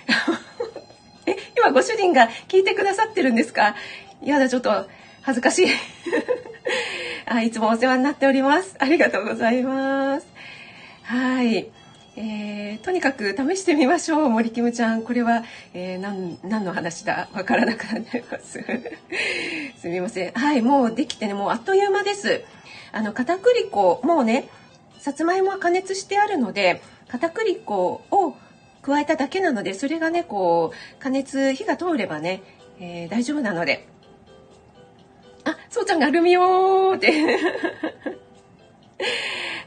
[1.26, 3.76] え、今ご主人が聞いてくださってるんですか？
[4.24, 4.88] やだ、ちょっと
[5.22, 5.68] 恥ずかしい
[7.26, 7.42] あ。
[7.42, 8.76] いつもお世話になっております。
[8.80, 10.28] ありがとうございます。
[11.04, 11.70] はい。
[12.18, 15.44] えー、とにかく試してみましょう森キムちゃんこれは、
[15.74, 17.30] えー、何何の話だ？
[17.34, 18.60] わからなくなります
[19.82, 22.44] すみませんはいもうできてねもうあっという間です
[22.92, 24.50] あの片栗粉もうね
[25.00, 28.38] さつまいもは加熱してあるので片栗粉を
[28.82, 32.42] 加えただけなのでそれがねこう加熱火が通ればね、
[32.80, 33.88] えー、大丈夫なので。
[35.44, 37.12] あそうちゃんがアルミオって。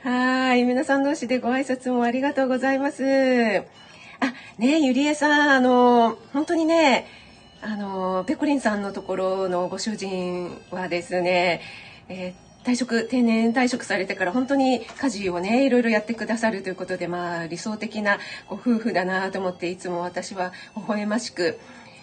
[0.02, 3.02] はい皆さん同士でご挨拶もありがとうございます。
[3.04, 7.06] あねゆりえさんあの本当にね
[7.60, 11.60] あのペコリンさんのところのご主人はですね、
[12.08, 21.60] えー退職定年退職されてから本当に家事をねいろいろやってくださるということでまあ理想的なご夫婦だなと思っていつも私は微笑ましく、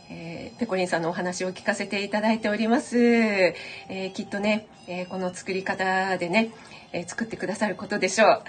[0.09, 6.51] えー、ペコリンさんのお話を聞かせていただいております、えー、きっとね、えー、この作り方でね、
[6.93, 8.43] え作ってくださることでしょう。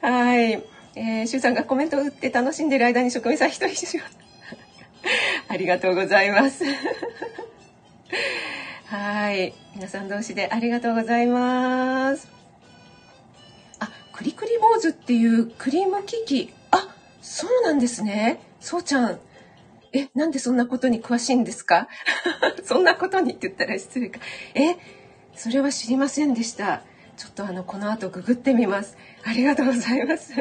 [0.06, 0.52] はい、
[0.96, 4.02] えー、シュウさんがコメントを打って楽しんでる間に職人さん一人しよ
[5.48, 6.64] ありがとうございます。
[8.90, 9.54] はい。
[9.76, 12.28] 皆さん同士でありがとうございます。
[13.78, 16.88] あクリクリ坊主っていうクリーム機器あ
[17.22, 18.40] そうなんですね。
[18.58, 19.20] そうちゃん。
[19.92, 21.86] えなんでそんなことに詳しいんですか？
[22.66, 24.18] そんなことにって言ったら失礼か。
[24.54, 24.76] え
[25.36, 26.82] それは知りませんでした。
[27.16, 28.96] ちょっとあのこの後ググってみます。
[29.24, 30.32] ありがとうございます。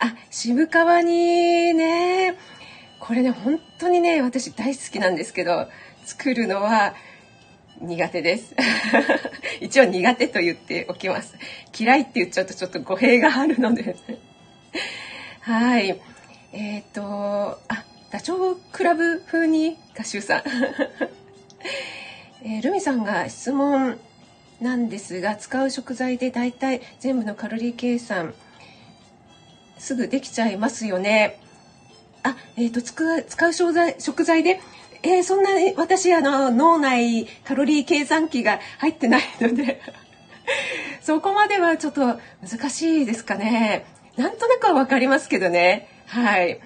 [0.00, 2.34] あ渋川にね
[2.98, 5.68] これね本当にね私大好きなんですけど
[6.08, 6.94] 作るのは
[7.82, 8.56] 苦手です。
[9.60, 11.34] 一応苦手と言っておきます。
[11.78, 13.94] 嫌いって言っちゃうとちょっと語弊があるので。
[15.42, 16.00] はい。
[16.52, 20.42] えっ、ー、とあダチョウ倶楽部風に合集さん、
[22.42, 24.00] えー、ルミさんが質問
[24.62, 28.32] なんですが使う食材で大体全部のカロリー計算
[29.78, 31.38] すぐできちゃいますよね。
[32.22, 34.58] あえっ、ー、と使う食材食材で
[35.02, 39.80] えー、そんなに私あの脳内カロリー計算機が入ってないので
[41.00, 43.84] そこまではちょっと難しいですかね。
[44.16, 45.88] なんとなくは分かりますけどね。
[46.06, 46.60] はい。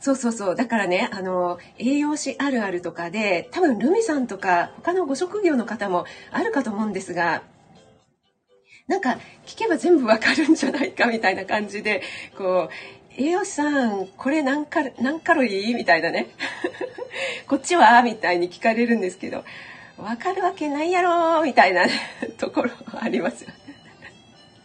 [0.00, 0.54] そうそうそう。
[0.54, 7.42] だからねあの栄養士あるあるとかで多分ルミさんとか他のご職業の方もあるかと思うんですが
[8.90, 12.02] なんか聞けば全部わかるんじゃないかみたいな感じで
[12.36, 15.76] こう栄養士さんこれ何カ何カロリー？
[15.76, 16.28] みたいなね。
[17.48, 18.02] こっちは？
[18.02, 19.44] みたいに聞かれるんですけど
[19.96, 21.84] 分かるわけないやろみたいな、
[22.38, 22.70] ところ
[23.00, 23.50] ありますよ。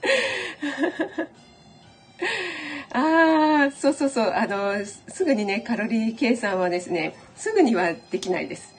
[2.94, 4.32] ああそうそうそう。
[4.34, 8.74] あのすぐにねカロリー計算はですねすぐにはできないです。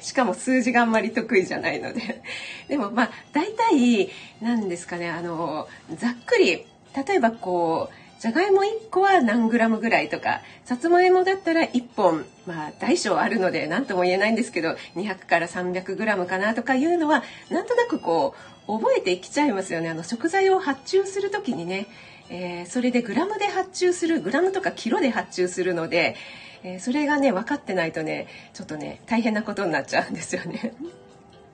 [0.00, 2.22] しかも数字があんまり得意じゃないので。
[2.68, 18.34] でもまあ大体何ですかねあのざっくり例えばこうじゃがいも1個は何グラムぐらいとかさつまいもだったら1本まあ大小あるので何とも言えないんですけど200から300グラムかなとかいうのはなんとなくこ
[18.68, 21.86] う覚えてきちゃいますよねあの食材を発注する時にね、
[22.28, 26.14] えー、それでグラムで発注するグラムとかキロで発注するので、
[26.62, 30.74] えー、それがね分かってないとねちょっとね大変なことになっちゃうんですよね。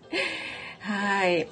[0.80, 1.48] はい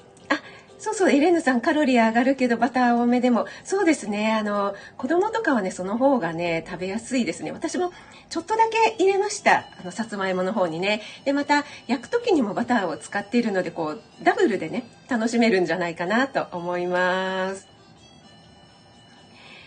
[0.77, 7.51] そうそう、エレーヌさんカロリー上がるけどバター多めでも、そうですね、あの、子供とかはね、その方がね、食べやすいですね。
[7.51, 7.91] 私も
[8.29, 9.65] ちょっとだけ入れました。
[9.79, 11.01] あの、さつまいもの方にね。
[11.23, 17.67] で、また、焼く時にもバターを使っているので、こう、ダブルでね、楽しめるんじゃないかなと思います。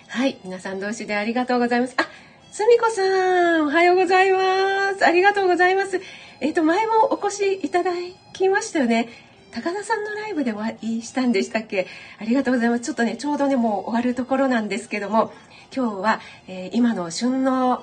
[0.09, 1.95] はい、皆さん同士でありがとうございます。
[1.99, 2.03] あ、
[2.51, 5.05] すみこさん、おはようございます。
[5.05, 6.01] ありがとうございます。
[6.41, 7.93] えっ、ー、と、前もお越しいただ
[8.33, 9.09] きましたよね。
[9.51, 11.87] 高田さんのライブでお会いしたんでしたっけ？
[12.19, 12.83] ありがとうございます。
[12.83, 15.33] ちょっとね、ちょうどね、もう終わるところなんですけども、
[15.75, 17.83] 今日は、えー、今の旬の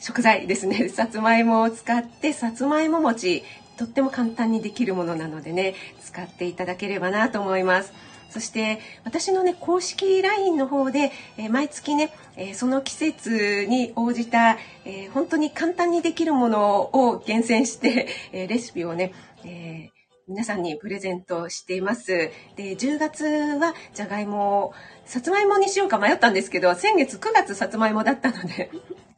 [0.00, 3.44] 食材ですね、 さつまいもを使って、さつまいも餅、
[3.76, 7.92] とっても簡単にできるものなのでね、使っていただければなと思います。
[8.30, 19.12] そして私のね公式 LINE の方で、えー、毎月ね、えー、その季節に応じた、えー、本当に簡単にできるものを厳選して、えレシピをね、
[19.44, 19.90] え
[20.28, 22.30] 皆さんにプレゼントしています。
[22.56, 24.74] で、10月はじゃがいも、
[25.04, 28.72] さつまいもにしようか迷ったんですけど、先月9月さつまいもだったので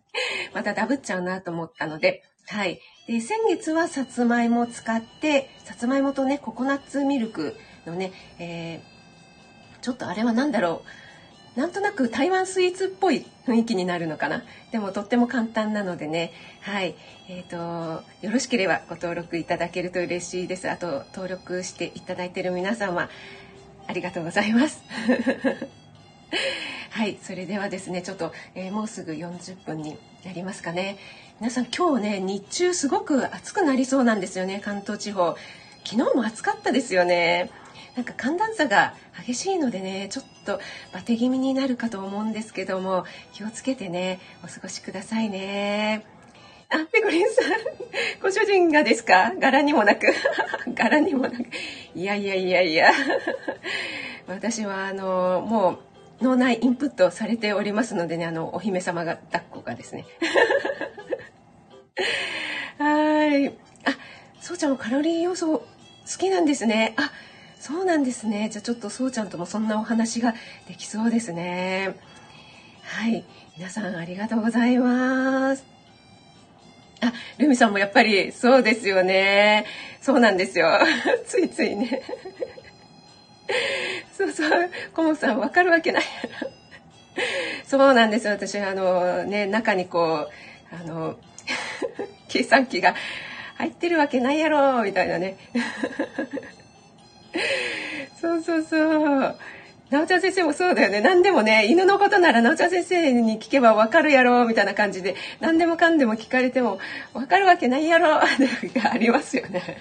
[0.53, 2.79] またダブっちゃうなと思ったので、はい。
[3.07, 7.57] で、先月はさつまいもを使って、さつまいもとね、ココナッツミルク
[7.87, 11.08] のね、えー、ちょっとあれは何だろう。
[11.59, 14.45] なんとなく台湾スイーツっぽい雰囲気になるのかな。
[14.71, 16.31] でもとっても簡単なのでね。
[16.61, 16.95] はい。
[17.29, 20.71] えっ、ー、と、よろしければご登録いただけると嬉しいです。
[20.71, 23.09] あと、登録していただいている皆様、
[23.89, 24.85] ありがとうございます。
[26.91, 27.19] はい。
[27.21, 30.97] それではですね、ちょっと、えー、もうすぐ40分になりますかね。
[31.41, 35.37] 皆さん今日ね、日中すごく暑くなりそうなんですよね、関東地方。
[35.85, 37.51] 昨日も暑かったですよね。
[37.99, 38.95] なんか寒暖差が
[39.27, 40.61] 激しいのでねちょっと
[40.93, 46.07] バテ気味になるかと思うんですけども気をつけてねお過ごしくださいね。
[46.71, 47.49] あペコリンさん
[48.23, 49.33] ご主人がですか？
[49.41, 50.07] 柄にもなく。
[50.77, 51.47] 柄にもなく。
[51.97, 52.93] いやいやいやいや。
[54.29, 55.81] 私はあのも
[56.21, 60.05] う脳内インプットされておりますのでねあのお姫様が抱っこがですね。
[62.79, 63.49] はい。
[63.49, 63.53] あ
[64.41, 65.65] そうちゃんもカロリー要素好
[66.17, 66.95] きなんですね。
[66.97, 67.11] あ
[67.61, 68.49] そうなんですね。
[68.51, 70.35] じゃあちょっとそうちゃんともそんなお話が
[70.69, 71.97] できそうですね。
[72.83, 73.25] はい。
[73.57, 75.65] 皆さんありがとうございます。
[77.01, 79.67] あ、ルミさんもやっぱりそうですよね。
[80.01, 80.79] そうなんですよ。
[81.27, 82.03] ついついね。
[84.17, 84.71] そうそう。
[84.95, 86.03] コモさんわかるわけない。
[87.67, 88.33] そうなんですよ。
[88.33, 90.29] 私、あのね、中にこ
[90.73, 91.17] う、あの、
[92.29, 92.95] 計算機が
[93.57, 95.37] 入ってるわけないやろ、みたいなね。
[98.21, 99.37] そうそうそう。
[99.91, 101.01] なおちゃん先生もそうだよね。
[101.01, 106.79] 何でもね、犬のことならなおちゃん先生に聞けばわかるやろ、みたいな感じで、何でもかんでも聞かれても、
[107.15, 108.23] わかるわけないやろ、が
[108.93, 109.79] ありますよね。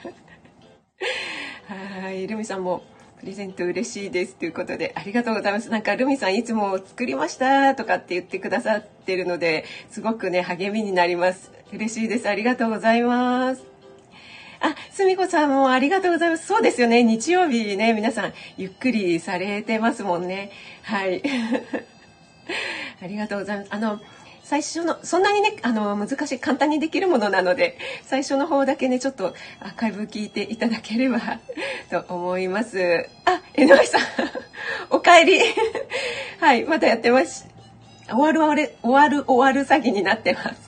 [2.02, 2.84] はい、ルミさんも、
[3.20, 5.70] プレゼント嬉しいですということで、ありがとうございます。
[5.70, 11.52] なんか、ルミさんいつも作りましたとかって言ってくださってるので、すごくね、励みになります。
[11.74, 12.30] 嬉しいです。
[12.30, 13.77] ありがとうございます。
[14.60, 16.48] あ、すみこさんもありがとうございます。
[16.48, 17.04] そうですよね。
[17.04, 20.52] 日曜日ね、皆さんゆっくりされてますもんね。
[20.84, 21.22] はい。
[23.02, 23.68] ありがとうございます。
[23.72, 24.00] あの、
[24.44, 31.20] 最初の、そんなにね、あの、難しい、簡単にできるものなので、最初の方だけね、ちょっとアーカイブ聞いていただければ
[31.90, 33.10] と思います。
[33.26, 34.02] あ、江上さん、
[34.90, 35.42] お帰り。
[36.40, 37.46] はい、またやってます。
[38.08, 40.67] 終わる終わる、終わる終わる詐欺になってます。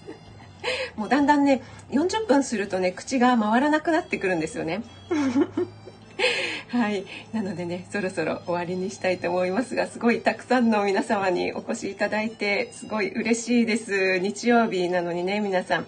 [0.95, 4.84] もうだんだんね、40分するとね口が回らなくなってくるんですよね。
[6.70, 7.05] はい。
[7.34, 14.20] なのでね、そろそろ終わりにしたいと思いますが、すごいたくさんの皆様にお越しいただいて、すごい嬉しいです。
[14.20, 15.88] 日曜日なのにね、皆さん、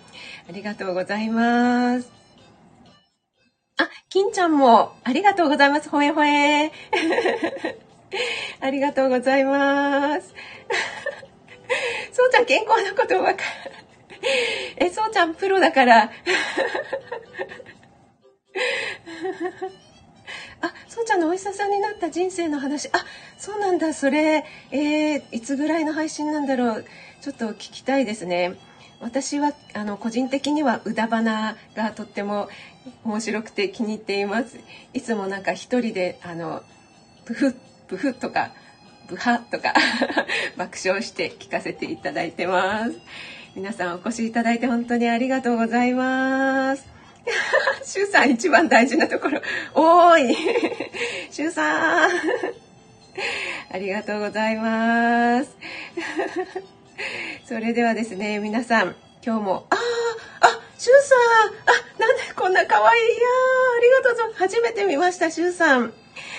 [0.50, 2.10] ありがとうございます。
[3.78, 5.90] あ、金ちゃんも、ありがとうございます。
[5.90, 6.72] ほえほえ。
[8.62, 10.34] ありがとうございます。
[12.12, 13.81] そうちゃん、健康なことばかる。
[14.78, 16.12] え、そうちゃんプロだから。
[20.62, 22.88] あ、そうちゃんのお医者さんになった人生の話。
[22.90, 23.06] あ、
[23.38, 23.94] そうなんだ。
[23.94, 26.86] それ、えー、いつぐらいの配信なんだろう。
[27.22, 28.56] ちょっと聞きたいですね。
[29.00, 32.50] 私はあの個人的には宇田花がとっても
[33.04, 34.60] 面白くて気に入っています。
[34.94, 36.62] いつもなんか一人であの
[37.26, 37.56] プフッ
[37.88, 38.52] プフッとか
[39.08, 39.74] ブハとか
[40.56, 42.92] 爆笑して聞かせていただいてます。
[43.56, 46.88] 皆さんお越しいただいて本当にありがとうございます。
[47.84, 49.42] シュウさん一番大事なところ。
[49.74, 50.38] おーい。
[51.30, 52.12] シュウさん。
[53.72, 55.58] ありがとうございます。
[57.46, 58.96] それではですね、皆さん、
[59.26, 61.20] 今日も、ああ、あ、シュウさん。
[61.76, 63.22] あ、なんでこんな可愛いいや
[63.78, 64.40] ありがとうございます。
[64.40, 65.94] 初めて見ました、シュウさん。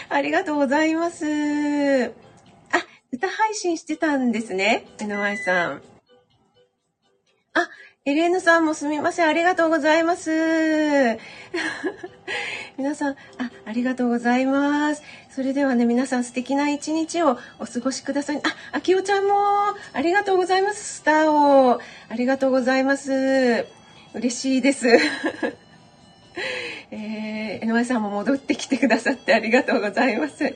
[0.08, 1.24] ありがとうございます。
[2.06, 2.10] あ、
[3.12, 4.86] 歌配信してたんですね。
[4.98, 5.91] NY さん。
[7.54, 7.68] あ、
[8.04, 9.28] エレーヌさんもすみません。
[9.28, 10.30] ありがとうございます。
[12.78, 13.16] 皆さん、あ、
[13.66, 15.02] ありがとうございます。
[15.30, 18.38] それではね、皆さん素敵な一日をお過ごしください。
[18.38, 18.40] あ、
[18.72, 19.34] あきおちゃんも、
[19.92, 20.96] ありがとうございます。
[20.96, 21.80] スターを。
[22.08, 23.66] ありがとうございます。
[24.14, 24.88] 嬉しいです。
[26.90, 30.54] えー、NY さんも戻ってきてくださってありがとうございます。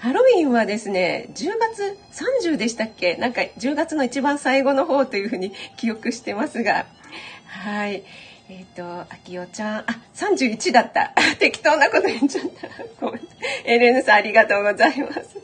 [0.00, 1.98] ハロウィンはですね、10月
[2.48, 3.16] 30でしたっけ？
[3.16, 6.86] なんか10月の一番最後の方というふうに 記憶してますが、
[7.44, 8.02] はい。
[8.48, 9.84] えっ、ー、と、あきおちゃん、あ、
[10.14, 11.12] 31だった。
[11.38, 12.68] 適当なこと言っちゃった。
[12.98, 13.22] ごめん。
[13.64, 15.36] エレヌさんありがとうございます。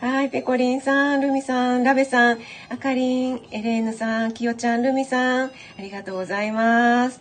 [0.00, 5.50] はい、ペコリンさん、ルミさん、ラベさん、あかりん、エレーヌさん、きよちゃん、ルミさん、あ
[5.80, 7.20] りがとうございます。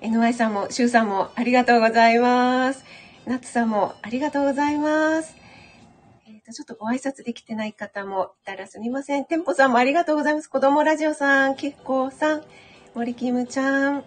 [0.00, 2.82] NY さんも、シュウさんもありがとうございます。
[3.26, 5.39] ナッツさんもありがとうございます。
[6.52, 9.24] ちょっとご挨拶できてない方もいたらすみません。
[9.24, 10.48] 店舗さんもありがとうございます。
[10.48, 12.44] 子供ラジオさん、キッコーさん、
[12.94, 14.04] 森キムちゃん、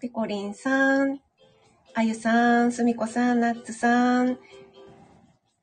[0.00, 1.20] ペコリンさん、
[1.94, 4.38] あゆさん、すみこさん、ナッツさん、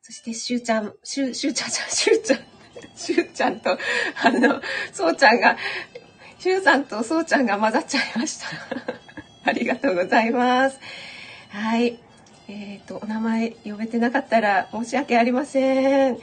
[0.02, 2.40] そしてしゅうちゃん、しゅう、しゅうちゃん、しゅうちゃん、
[2.96, 4.62] しゅうちゃんと、あの、
[4.94, 5.58] そうちゃんが、
[6.38, 8.48] しゅうさんとそうちゃんが混ざっちゃいました。
[9.50, 10.80] ありがとうございます。
[11.50, 12.05] はい。
[12.48, 16.14] えっ、ー、と、お名前呼べてなかったら申し訳ありません。
[16.16, 16.18] あ、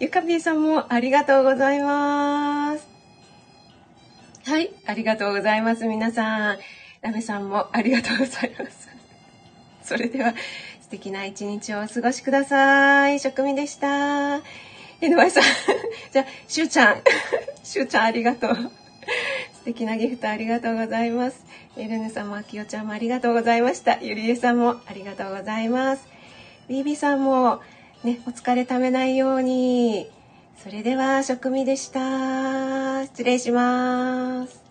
[0.00, 2.86] ゆかぴーさんもありがとうございます。
[4.46, 5.86] はい、ありがとうございます。
[5.86, 6.58] 皆さん。
[7.02, 8.88] ラメさんもありがとうございます。
[9.82, 10.34] それでは、
[10.80, 13.20] 素敵な一日をお過ごしください。
[13.20, 14.40] 職味でした。
[15.00, 15.44] NY さん。
[16.12, 17.02] じゃあ、しゅうちゃん。
[17.62, 18.72] しゅうちゃんありがとう。
[19.58, 21.44] 素敵なギフトありがとうございます。
[21.76, 23.98] エルネさんもあきおちゃんもありがとうございました。
[24.00, 26.06] ゆりえさんもありがとうございます。
[26.68, 27.60] ビビさんも
[28.04, 30.08] ね、お疲れためないように。
[30.62, 33.04] それでは、食味でした。
[33.06, 34.67] 失礼します。